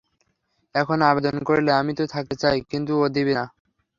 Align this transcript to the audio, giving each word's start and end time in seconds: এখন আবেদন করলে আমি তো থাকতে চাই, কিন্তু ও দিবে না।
এখন 0.75 0.97
আবেদন 1.01 1.35
করলে 1.43 1.71
আমি 1.73 1.91
তো 1.95 2.03
থাকতে 2.13 2.35
চাই, 2.35 2.57
কিন্তু 2.71 2.91
ও 2.97 3.05
দিবে 3.15 3.33
না। 3.33 3.45